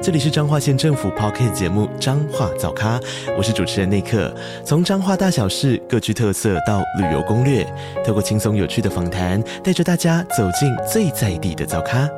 [0.00, 3.00] 这里是彰化县政府 p o c k t 节目《彰化早咖》，
[3.36, 4.32] 我是主持人内克。
[4.64, 7.66] 从彰化大小事各具特色到旅游攻略，
[8.06, 12.08] 透过轻松有趣的访谈，带着大家走进最在地的早咖。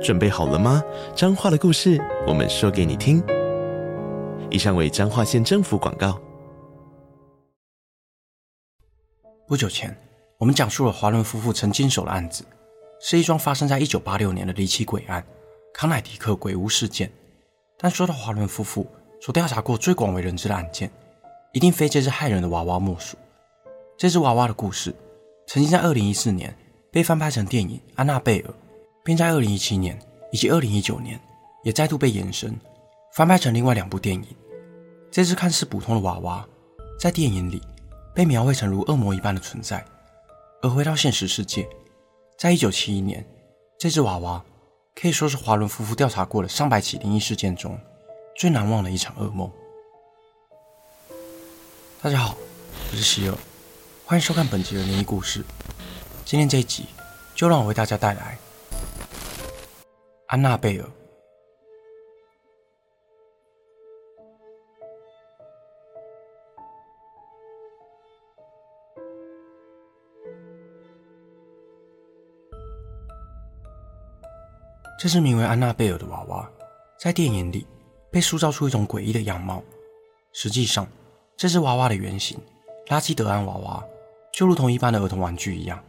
[0.00, 0.80] 准备好了吗？
[1.16, 3.20] 彰化的故事，我们说给你听。
[4.48, 6.16] 以上为彰化县政府广告。
[9.48, 9.94] 不久前，
[10.38, 12.44] 我们讲述了华伦夫妇曾经手的案子，
[13.00, 15.24] 是一桩发生在一九八六年的离奇鬼案。
[15.72, 17.10] 康乃狄克鬼屋事件，
[17.76, 18.86] 但说到华伦夫妇
[19.20, 20.90] 所调查过最广为人知的案件，
[21.52, 23.16] 一定非这只害人的娃娃莫属。
[23.96, 24.94] 这只娃娃的故事，
[25.46, 26.56] 曾经在2014年
[26.90, 28.50] 被翻拍成电影《安娜贝尔》，
[29.04, 29.98] 并在2017年
[30.32, 31.20] 以及2019年
[31.62, 32.54] 也再度被延伸
[33.14, 34.26] 翻拍成另外两部电影。
[35.10, 36.46] 这只看似普通的娃娃，
[36.98, 37.62] 在电影里
[38.14, 39.84] 被描绘成如恶魔一般的存在，
[40.62, 41.68] 而回到现实世界，
[42.36, 43.26] 在1971年，
[43.78, 44.44] 这只娃娃。
[45.00, 47.78] 可以说是华伦夫妇调查过了上百起灵异事件中
[48.36, 49.48] 最难忘的一场噩梦。
[52.02, 52.36] 大家好，
[52.90, 53.34] 我是希尔，
[54.04, 55.44] 欢迎收看本集的灵异故事。
[56.24, 56.86] 今天这一集
[57.36, 58.36] 就让我为大家带来
[60.26, 60.84] 安娜贝尔。
[74.98, 76.50] 这只名为安娜贝尔的娃娃，
[76.98, 77.64] 在电影里
[78.10, 79.62] 被塑造出一种诡异的样貌。
[80.32, 80.88] 实际上，
[81.36, 82.36] 这只娃娃的原型
[82.88, 83.84] 拉基德安娃娃，
[84.32, 85.80] 就如同一般的儿童玩具一样，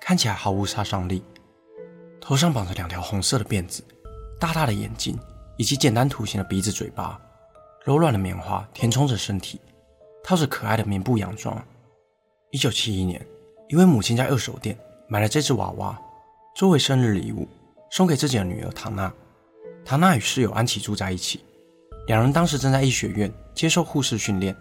[0.00, 1.22] 看起来毫无杀伤力。
[2.22, 3.84] 头上绑着两条红色的辫子，
[4.40, 5.18] 大大的眼睛，
[5.58, 7.20] 以及简单图形的鼻子、嘴巴。
[7.84, 9.60] 柔软的棉花填充着身体，
[10.22, 11.62] 套着可爱的棉布洋装。
[12.50, 13.20] 一九七一年，
[13.68, 14.74] 一位母亲在二手店
[15.06, 16.00] 买了这只娃娃，
[16.56, 17.46] 作为生日礼物。
[17.94, 19.12] 送给自己的女儿唐娜。
[19.84, 21.44] 唐娜与室友安琪住在一起，
[22.08, 24.56] 两人当时正在医学院接受护士训练。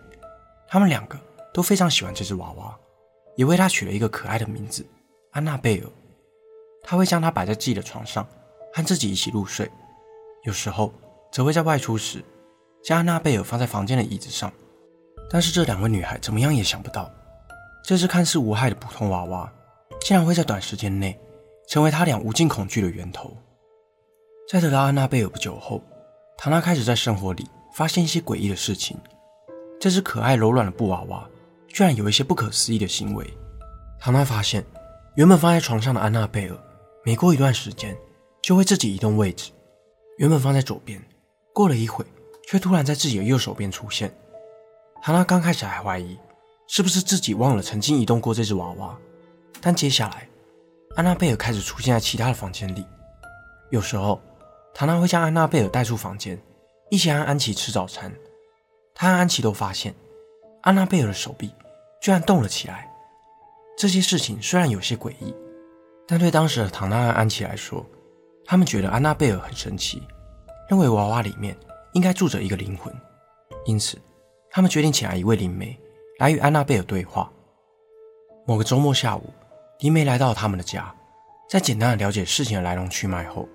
[0.67, 1.17] 他们两个
[1.51, 2.77] 都非常喜欢这只娃娃，
[3.35, 4.85] 也为它取了一个可爱的名字——
[5.33, 5.89] 安娜贝尔。
[6.83, 8.23] 他会将它摆在自己的床上，
[8.71, 9.67] 和自己一起入睡。
[10.43, 10.93] 有时候
[11.31, 12.23] 则会在外出时，
[12.83, 14.53] 将安娜贝尔放在房间的椅子上。
[15.27, 17.09] 但是这两位女孩怎么样也想不到，
[17.83, 19.51] 这只看似无害的普通娃娃，
[20.01, 21.19] 竟然会在短时间内。
[21.67, 23.35] 成为他俩无尽恐惧的源头。
[24.49, 25.81] 在得到安娜贝尔不久后，
[26.37, 28.97] 唐娜开始在生活里发现一些诡异的事情。
[29.79, 31.29] 这只可爱柔软的布娃娃
[31.67, 33.25] 居然有一些不可思议的行为。
[33.99, 34.63] 唐娜发现，
[35.15, 36.57] 原本放在床上的安娜贝尔，
[37.05, 37.97] 每过一段时间
[38.41, 39.51] 就会自己移动位置。
[40.17, 41.01] 原本放在左边，
[41.53, 42.05] 过了一会，
[42.47, 44.13] 却突然在自己的右手边出现。
[45.01, 46.17] 唐娜刚开始还怀疑
[46.67, 48.97] 是不是自己忘了曾经移动过这只娃娃，
[49.59, 50.27] 但接下来。
[50.95, 52.85] 安娜贝尔开始出现在其他的房间里，
[53.71, 54.21] 有时候
[54.75, 56.39] 唐娜会将安娜贝尔带出房间，
[56.91, 58.13] 一起和安琪吃早餐。
[58.93, 59.95] 他和安琪都发现，
[60.61, 61.51] 安娜贝尔的手臂
[61.99, 62.87] 居然动了起来。
[63.75, 65.35] 这些事情虽然有些诡异，
[66.07, 67.83] 但对当时的唐娜和安琪来说，
[68.45, 70.03] 他们觉得安娜贝尔很神奇，
[70.69, 71.57] 认为娃娃里面
[71.93, 72.93] 应该住着一个灵魂，
[73.65, 73.97] 因此
[74.51, 75.75] 他们决定请来一位灵媒
[76.19, 77.31] 来与安娜贝尔对话。
[78.45, 79.33] 某个周末下午。
[79.79, 80.93] 迪梅来到他们的家，
[81.49, 83.47] 在简单的了解事情的来龙去脉后，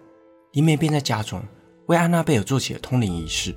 [0.53, 1.43] 迪梅便在家中
[1.87, 3.55] 为安娜贝尔做起了通灵仪式。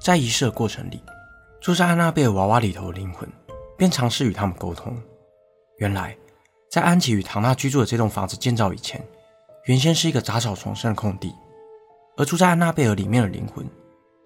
[0.00, 1.02] 在仪式的过程里，
[1.60, 3.28] 住在安娜贝尔娃娃里头的灵魂
[3.78, 4.96] 便尝试与他们沟通。
[5.78, 6.16] 原来，
[6.70, 9.02] 在安琪与唐娜居住的这栋房子建造以前，
[9.64, 11.32] 原先是一个杂草丛生的空地，
[12.16, 13.64] 而住在安娜贝尔里面的灵魂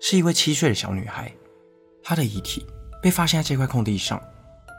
[0.01, 1.31] 是一位七岁的小女孩，
[2.03, 2.67] 她的遗体
[3.03, 4.21] 被发现在这块空地上，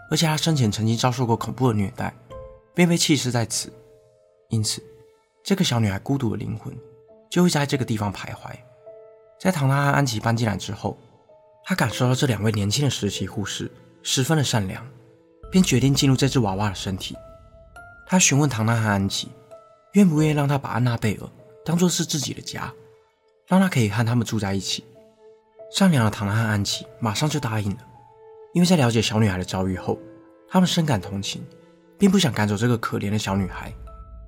[0.09, 2.13] 而且她生前曾经遭受过恐怖的虐待。
[2.73, 3.71] 便被弃尸在此，
[4.49, 4.81] 因此，
[5.43, 6.73] 这个小女孩孤独的灵魂
[7.29, 8.55] 就会在这个地方徘徊。
[9.39, 10.97] 在唐娜和安琪搬进来之后，
[11.63, 13.71] 她感受到这两位年轻的实习护士
[14.03, 14.85] 十分的善良，
[15.51, 17.15] 便决定进入这只娃娃的身体。
[18.07, 19.29] 她询问唐娜和安琪，
[19.93, 21.29] 愿不愿意让她把安娜贝尔
[21.63, 22.73] 当做是自己的家，
[23.47, 24.83] 让她可以和他们住在一起。
[25.71, 27.77] 善良的唐娜和安琪马上就答应了，
[28.53, 29.99] 因为在了解小女孩的遭遇后，
[30.49, 31.45] 他们深感同情。
[31.99, 33.71] 并不想赶走这个可怜的小女孩，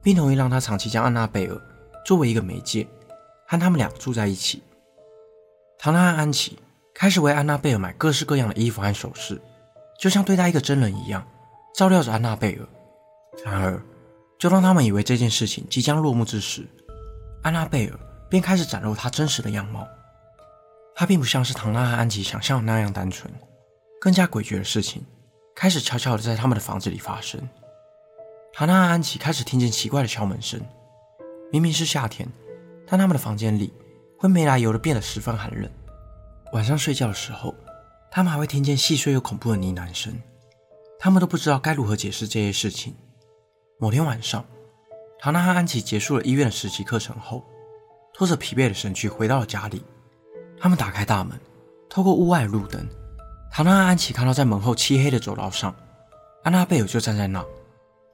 [0.04, 1.60] 并同意让她长期将安娜贝尔
[2.06, 2.86] 作为一个媒介，
[3.48, 4.62] 和他们俩住在一起。
[5.80, 6.60] 唐娜和安琪
[6.94, 9.42] 开始为安娜贝尔买各式各样的衣服和首饰，
[9.98, 11.26] 就像对待一个真人一样，
[11.74, 12.68] 照料着安娜贝尔。
[13.46, 13.82] 然而，
[14.38, 16.68] 就当他们以为这件事情即将落幕之时，
[17.42, 17.98] 安娜贝尔
[18.30, 19.88] 便开始展露她真实的样貌。
[20.94, 23.34] 她并不像是唐娜和安琪想象的那样单纯，
[24.02, 25.04] 更加诡谲的事情
[25.56, 27.42] 开始悄悄的在他们的房子里发生。
[28.54, 30.60] 唐娜和安琪开始听见奇怪的敲门声，
[31.52, 32.28] 明明是夏天，
[32.86, 33.74] 但他们的房间里
[34.18, 35.72] 会没来由的变得十分寒冷。
[36.52, 37.56] 晚上睡觉的时候，
[38.12, 40.14] 他们还会听见细碎又恐怖的呢喃声。
[41.00, 42.94] 他们都不知道该如何解释这些事情。
[43.80, 44.46] 某天晚上，
[45.18, 47.44] 唐娜和安琪结束了医院的实习课程后，
[48.14, 49.82] 拖着疲惫的身躯回到了家里。
[50.60, 51.40] 他们打开大门，
[51.90, 52.86] 透过屋外的路灯，
[53.50, 55.74] 唐娜和安琪看到在门后漆黑的走道上，
[56.44, 57.44] 安娜贝尔就站在那，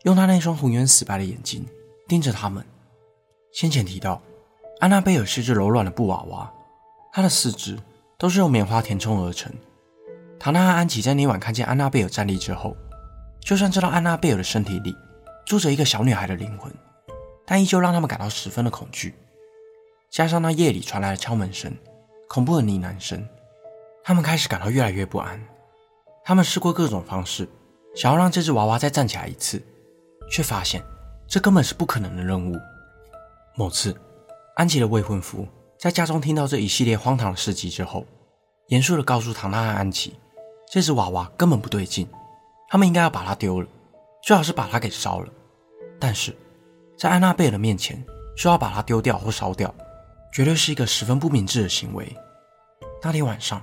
[0.07, 1.65] 用他那双浑圆死白的眼睛
[2.07, 2.65] 盯着他们。
[3.51, 4.21] 先前提到，
[4.79, 6.49] 安娜贝尔是只柔软的布娃娃，
[7.11, 7.77] 她的四肢
[8.17, 9.51] 都是用棉花填充而成。
[10.39, 12.73] 唐娜和安琪在那晚看见安娜贝尔站立之后，
[13.41, 14.95] 就算知道安娜贝尔的身体里
[15.45, 16.73] 住着一个小女孩的灵魂，
[17.45, 19.13] 但依旧让他们感到十分的恐惧。
[20.09, 21.75] 加上那夜里传来的敲门声。
[22.29, 23.27] 恐怖的呢喃声，
[24.05, 25.37] 他们开始感到越来越不安。
[26.23, 27.49] 他们试过各种方式，
[27.93, 29.61] 想要让这只娃娃再站起来一次，
[30.29, 30.83] 却发现
[31.27, 32.55] 这根本是不可能的任务。
[33.55, 33.95] 某次，
[34.55, 35.47] 安琪的未婚夫
[35.77, 38.05] 在家中听到这一系列荒唐的事迹之后，
[38.67, 40.15] 严肃地告诉唐娜和安琪，
[40.71, 42.07] 这只娃娃根本不对劲，
[42.69, 43.67] 他们应该要把它丢了，
[44.23, 45.27] 最好是把它给烧了。
[45.99, 46.35] 但是，
[46.97, 48.03] 在安娜贝尔的面前，
[48.35, 49.73] 说要把它丢掉或烧掉。
[50.33, 52.15] 绝对是一个十分不明智的行为。
[53.01, 53.59] 那天晚上，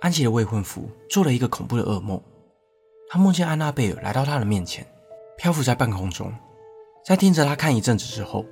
[0.00, 2.20] 安琪的未婚夫做了一个恐怖的噩梦。
[3.08, 4.84] 他梦见安娜贝尔来到他的面前，
[5.40, 6.30] 漂浮在半空中。
[7.02, 8.44] 在盯着他看一阵子之后，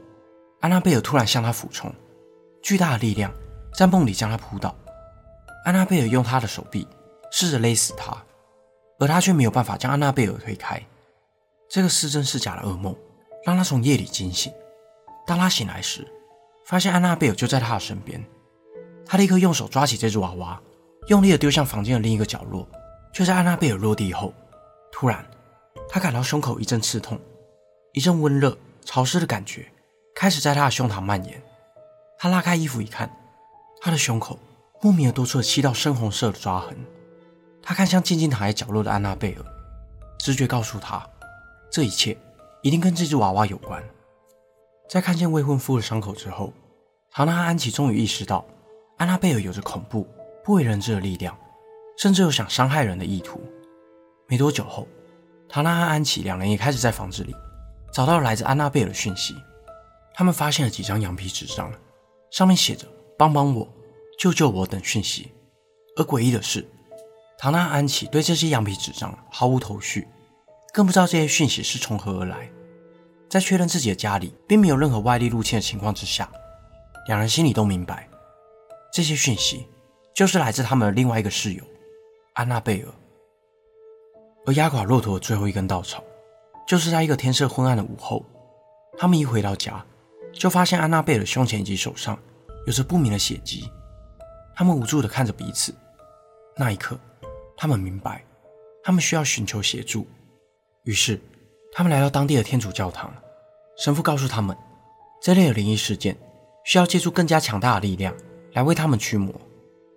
[0.61, 1.95] 安娜贝尔突然向他俯冲，
[2.63, 3.31] 巨大的力量
[3.75, 4.75] 在梦里将他扑倒。
[5.67, 6.89] 安娜贝尔用他的手臂
[7.31, 8.17] 试着勒死他，
[8.99, 10.83] 而他却没有办法将安娜贝尔推开。
[11.69, 12.97] 这个是真是假的噩梦
[13.45, 14.51] 让他从夜里惊醒。
[15.27, 16.11] 当他醒来时，
[16.65, 18.19] 发现安娜贝尔就在他的身边，
[19.05, 20.59] 他立刻用手抓起这只娃娃，
[21.09, 22.67] 用力的丢向房间的另一个角落。
[23.13, 24.33] 就在安娜贝尔落地后，
[24.91, 25.23] 突然，
[25.89, 27.19] 他感到胸口一阵刺痛，
[27.93, 29.67] 一阵温热潮湿的感觉
[30.15, 31.43] 开始在他的胸膛蔓延。
[32.19, 33.11] 他拉开衣服一看，
[33.81, 34.39] 他的胸口
[34.83, 36.77] 莫名的多出了七道深红色的抓痕。
[37.63, 39.45] 他看向静静躺在角落的安娜贝尔，
[40.19, 41.09] 直觉告诉他，
[41.71, 42.17] 这一切
[42.63, 43.83] 一定跟这只娃娃有关。
[44.89, 46.53] 在看见未婚夫的伤口之后，
[47.11, 48.45] 唐娜和安琪终于意识到，
[48.97, 50.07] 安娜贝尔有着恐怖、
[50.45, 51.37] 不为人知的力量，
[51.99, 53.41] 甚至有想伤害人的意图。
[54.27, 54.89] 没多久后，
[55.49, 57.35] 唐娜和安琪两人也开始在房子里
[57.93, 59.35] 找到了来自安娜贝尔的讯息。
[60.15, 61.73] 他们发现了几张羊皮纸张，
[62.31, 62.87] 上面写着
[63.17, 63.67] “帮帮我，
[64.19, 65.33] 救救我”等讯息。
[65.97, 66.69] 而诡异的是，
[67.39, 70.07] 唐娜安琪对这些羊皮纸张毫无头绪，
[70.73, 72.51] 更不知道这些讯息是从何而来。
[73.31, 76.29] 在确认自己的家里并没有任何外力入侵的情况之下，
[77.07, 78.09] 两人心里都明白，
[78.93, 79.67] 这些讯息
[80.15, 81.63] 就是来自他们的另外一个室友
[82.35, 82.89] 安娜贝尔。
[84.49, 86.03] 而压垮骆驼的最后一根稻草，
[86.67, 88.25] 就是在一个天色昏暗的午后，
[88.97, 89.85] 他们一回到家，
[90.33, 92.19] 就发现安娜贝尔胸前以及手上
[92.67, 93.71] 有着不明的血迹。
[94.57, 95.75] 他们无助地看着彼此，
[96.57, 96.99] 那一刻，
[97.59, 98.25] 他们明白，
[98.83, 100.09] 他们需要寻求协助，
[100.85, 101.21] 于是。
[101.71, 103.13] 他们来到当地的天主教堂，
[103.77, 104.57] 神父告诉他们，
[105.21, 106.17] 这类的灵异事件
[106.65, 108.15] 需要借助更加强大的力量
[108.55, 109.31] 来为他们驱魔，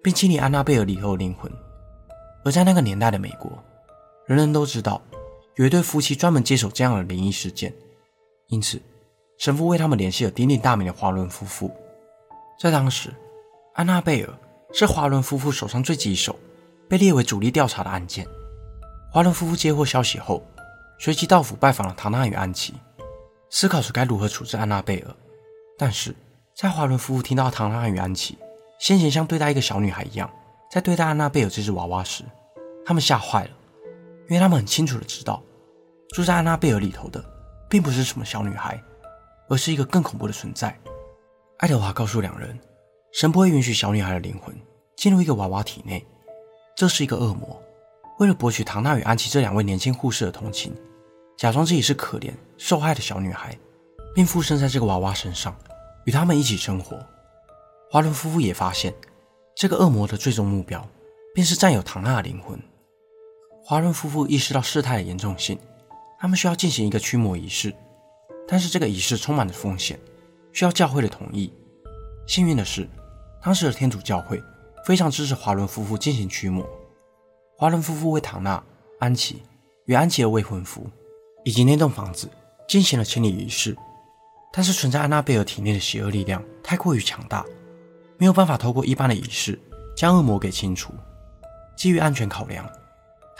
[0.03, 1.49] 并清理安娜贝尔里头的灵魂。
[2.43, 3.51] 而在那个年代的美国，
[4.31, 5.01] 人人都知道
[5.55, 7.73] 有一对夫妻专门接手这样的灵异事件，
[8.47, 8.81] 因此
[9.37, 11.69] 神父为他们联系了鼎鼎大名的华伦夫妇。
[12.57, 13.13] 在当时，
[13.73, 14.33] 安娜贝尔
[14.71, 16.33] 是华伦夫妇手上最棘手、
[16.87, 18.25] 被列为主力调查的案件。
[19.11, 20.41] 华伦夫妇接获消息后。
[20.97, 22.75] 随即到府拜访了唐娜与安琪，
[23.49, 25.15] 思考着该如何处置安娜贝尔。
[25.77, 26.15] 但是
[26.55, 28.37] 在华伦夫妇听到唐娜与安琪
[28.79, 30.29] 先前像对待一个小女孩一样
[30.71, 32.23] 在对待安娜贝尔这只娃娃时，
[32.85, 33.49] 他们吓坏了，
[34.31, 35.43] 因为他们很清楚的知道，
[36.15, 37.21] 住在安娜贝尔里头的
[37.67, 38.81] 并不是什么小女孩，
[39.49, 40.73] 而是一个更恐怖的存在。
[41.57, 42.57] 爱德华告诉两人，
[43.11, 44.55] 神不会允许小女孩的灵魂
[44.95, 46.07] 进入一个娃娃体内，
[46.77, 47.61] 这是一个恶魔，
[48.19, 50.73] 为了博取唐娜与安琪这两位年轻护士的同情。
[51.37, 53.53] 假装自己是可怜受害的小女孩，
[54.15, 55.53] 并附身在这个娃娃身上，
[56.05, 56.97] 与他们一起生活。
[57.89, 58.93] 华伦夫妇也发现，
[59.57, 60.87] 这个恶魔的最终目标
[61.35, 62.57] 便是占有唐娜的灵魂。
[63.63, 65.57] 华伦夫妇意识到事态的严重性，
[66.19, 67.73] 他们需要进行一个驱魔仪式，
[68.47, 69.99] 但是这个仪式充满着风险，
[70.51, 71.53] 需要教会的同意。
[72.27, 72.87] 幸运的是，
[73.41, 74.41] 当时的天主教会
[74.85, 76.67] 非常支持华伦夫妇进行驱魔。
[77.57, 78.63] 华伦夫妇为唐娜、
[78.99, 79.43] 安琪
[79.85, 80.89] 与安琪的未婚夫。
[81.43, 82.29] 以及那栋房子
[82.67, 83.75] 进行了清理仪式，
[84.53, 87.43] 但是存在安娜贝尔体内的邪恶力量太过于强大，
[88.19, 89.59] 没有办法透过一般的仪式
[89.97, 90.93] 将恶魔给清除。
[91.75, 92.69] 基于安全考量，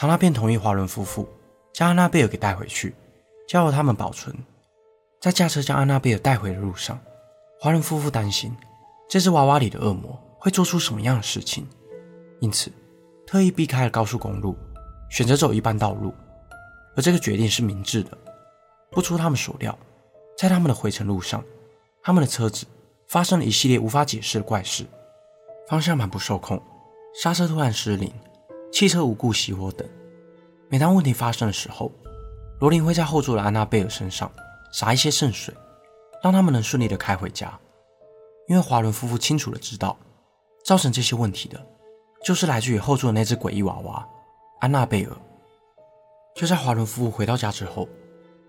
[0.02, 1.30] 唐纳便同意华伦夫妇
[1.72, 2.96] 将安娜贝尔给带回去，
[3.48, 4.36] 交由他们保存。
[5.20, 7.00] 在驾车将安娜贝尔带回的路上，
[7.60, 8.52] 华伦夫妇担心
[9.08, 11.68] 这只娃娃里的恶魔会做出什么样的事情，
[12.40, 12.72] 因此
[13.28, 14.58] 特意避开了高速公路，
[15.12, 16.12] 选择走一般道路。
[16.96, 18.18] 而这个决定是明智的。
[18.90, 19.78] 不出他们所料，
[20.36, 21.44] 在他们的回程路上，
[22.02, 22.66] 他们的车子
[23.08, 24.84] 发生了一系列无法解释的怪事：
[25.68, 26.60] 方向盘不受控，
[27.22, 28.12] 刹车突然失灵。
[28.72, 29.88] 汽车无故熄火等，
[30.70, 31.92] 每当问题发生的时候，
[32.60, 34.32] 罗琳会在后座的安娜贝尔身上
[34.72, 35.54] 洒一些圣水，
[36.24, 37.52] 让他们能顺利的开回家。
[38.48, 39.98] 因为华伦夫妇清楚的知道，
[40.64, 41.64] 造成这些问题的，
[42.24, 44.08] 就是来自于后座的那只诡异娃娃
[44.62, 45.16] 安娜贝尔。
[46.34, 47.88] 就在华伦夫妇回到家之后，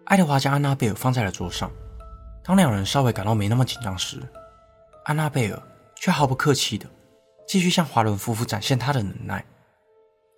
[0.05, 1.71] 爱德华将安娜贝尔放在了桌上。
[2.45, 4.23] 当两人稍微感到没那么紧张时，
[5.05, 5.61] 安娜贝尔
[5.97, 6.87] 却毫不客气的
[7.47, 9.45] 继续向华伦夫妇展现她的能耐。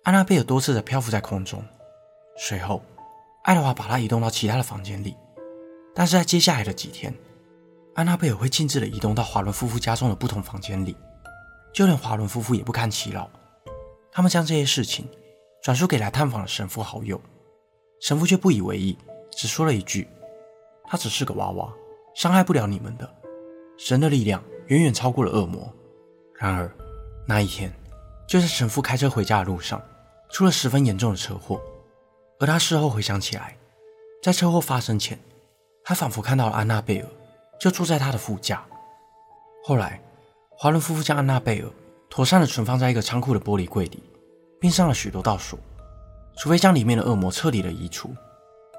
[0.05, 1.65] 安娜贝尔多次的漂浮在空中，
[2.37, 2.79] 随后，
[3.41, 5.17] 爱德华把她移动到其他的房间里。
[5.95, 7.11] 但是在接下来的几天，
[7.95, 10.95] 安娜贝尔会径自的移动到华伦夫妇家中的不同房间里，
[11.73, 13.27] 就连华伦夫妇也不堪其扰。
[14.11, 15.09] 他们将这些事情
[15.63, 17.19] 转述给来探访的神父好友，
[17.99, 18.95] 神父却不以为意，
[19.31, 20.07] 只说了一句
[20.85, 21.73] ：“他只是个娃娃，
[22.13, 23.11] 伤害不了你们的。
[23.75, 25.67] 神的力量远远超过了恶魔。”
[26.37, 26.71] 然而，
[27.27, 27.73] 那一天，
[28.27, 29.81] 就在神父开车回家的路上。
[30.35, 31.61] 出了十分严重的车祸，
[32.41, 33.55] 而他事后回想起来，
[34.21, 35.17] 在车祸发生前，
[35.81, 37.07] 他仿佛看到了安娜贝尔，
[37.57, 38.61] 就坐在他的副驾。
[39.63, 40.01] 后来，
[40.49, 41.69] 华伦夫妇将安娜贝尔
[42.09, 44.03] 妥善的存放在一个仓库的玻璃柜里，
[44.59, 45.57] 并上了许多道锁，
[46.35, 48.13] 除非将里面的恶魔彻底的移除，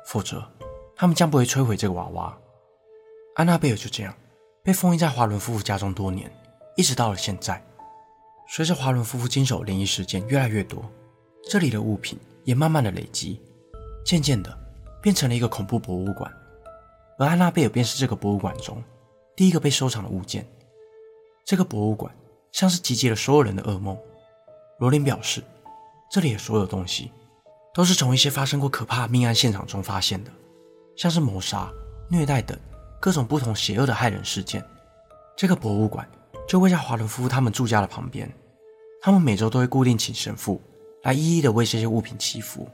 [0.08, 0.46] 否则
[0.94, 2.36] 他们将不会摧毁这个娃娃。
[3.36, 4.14] 安娜贝尔就这样
[4.62, 6.30] 被封印在华伦夫妇家中多年，
[6.76, 7.64] 一直到了现在。
[8.46, 10.84] 随着华伦夫妇经手灵异事件越来越多。
[11.48, 13.40] 这里的物品也慢慢的累积，
[14.04, 14.52] 渐渐的
[15.00, 16.28] 变成了一个恐怖博物馆，
[17.18, 18.82] 而安娜贝尔便是这个博物馆中
[19.36, 20.44] 第一个被收藏的物件。
[21.44, 22.12] 这个博物馆
[22.50, 23.96] 像是集结了所有人的噩梦。
[24.80, 25.40] 罗琳表示，
[26.10, 27.12] 这里的所有东西
[27.72, 30.30] 都是从一些发生过可怕命案现场中发现的，
[30.96, 31.70] 像是谋杀、
[32.10, 32.58] 虐待等
[32.98, 34.64] 各种不同邪恶的害人事件。
[35.36, 36.08] 这个博物馆
[36.48, 38.28] 就位在华伦夫妇他们住家的旁边，
[39.00, 40.60] 他们每周都会固定请神父。
[41.02, 42.68] 来一一的为这些物品祈福，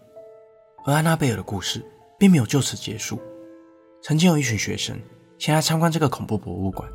[0.85, 1.85] 而安娜贝尔的故事
[2.19, 3.21] 并没有就此结束。
[4.02, 4.99] 曾经有一群学生
[5.38, 6.88] 前来参观这个恐怖博物馆，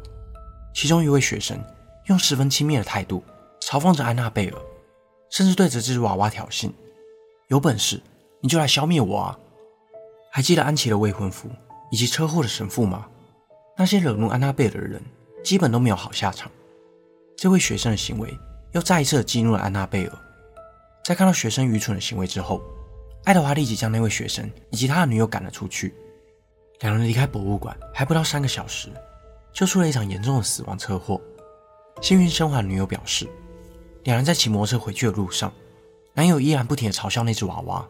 [0.73, 1.57] 其中一位学生
[2.05, 3.23] 用十分轻蔑的态度
[3.61, 4.57] 嘲讽着安娜贝尔，
[5.29, 6.71] 甚至对着这只娃娃挑衅
[7.47, 8.01] ：“有本事
[8.41, 9.39] 你就来消灭我啊！”
[10.31, 11.49] 还记得安琪的未婚夫
[11.91, 13.07] 以及车祸的神父吗？
[13.77, 15.01] 那些惹怒安娜贝尔的人
[15.43, 16.51] 基本都没有好下场。
[17.35, 18.35] 这位学生的行为
[18.73, 20.17] 又再一次激怒了安娜贝尔。
[21.07, 22.61] 在看到学生愚蠢的行为之后，
[23.23, 25.95] 爱德华立即将那位学生以及他的女友赶了出去。
[26.81, 28.89] 两人离开博物馆还不到三个小时，
[29.53, 31.21] 就出了一场严重的死亡车祸。
[32.01, 33.25] 幸运生还的女友表示，
[34.03, 35.49] 两人在骑摩托车回去的路上，
[36.13, 37.87] 男友依然不停地嘲笑那只娃娃。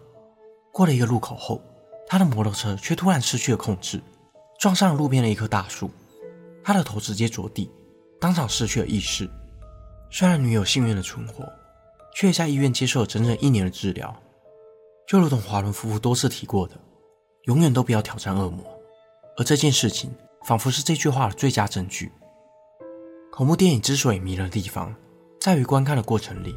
[0.71, 1.59] 过了一个路口后，
[2.05, 3.99] 他的摩托车却突然失去了控制，
[4.59, 5.89] 撞上了路边的一棵大树，
[6.63, 7.71] 他的头直接着地，
[8.21, 9.27] 当场失去了意识。
[10.11, 11.43] 虽然女友幸运的存活。
[12.19, 14.11] 却在医院接受了整整一年的治疗，
[15.07, 16.73] 就如同华伦夫妇多次提过的，
[17.43, 18.65] 永远都不要挑战恶魔。
[19.37, 20.11] 而这件事情
[20.43, 22.11] 仿佛是这句话的最佳证据。
[23.31, 24.95] 恐怖电影之所以迷人的地方，
[25.39, 26.55] 在于观看的过程里，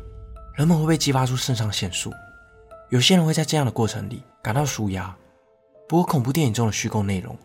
[0.57, 2.11] 人们会被激发出肾上腺素，
[2.89, 5.15] 有些人会在这样的过程里感到舒压。
[5.87, 7.37] 不过，恐怖电影中的虚构内容，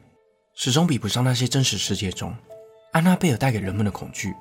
[0.53, 2.33] 始终比不上那些真实世界中
[2.93, 4.33] 安娜贝尔带给人们的恐惧。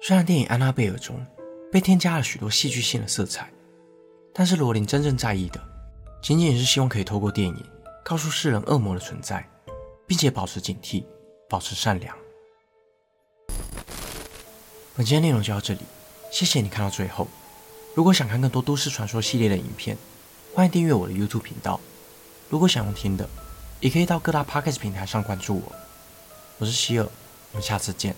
[0.00, 1.14] 虽然电影《安娜贝尔》中，
[1.70, 3.52] 被添加了许多戏剧性的色彩，
[4.32, 5.60] 但是罗琳真正在意的，
[6.22, 7.64] 仅仅是希望可以透过电影
[8.02, 9.46] 告诉世人恶魔的存在，
[10.06, 11.04] 并且保持警惕，
[11.48, 12.16] 保持善良。
[14.96, 15.80] 本期的内容就到这里，
[16.32, 17.28] 谢谢你看到最后。
[17.94, 19.96] 如果想看更多都市传说系列的影片，
[20.54, 21.78] 欢迎订阅我的 YouTube 频道。
[22.48, 23.28] 如果想用听的，
[23.80, 25.72] 也可以到各大 Podcast 平台上关注我。
[26.58, 27.04] 我是希尔，
[27.52, 28.16] 我们下次见。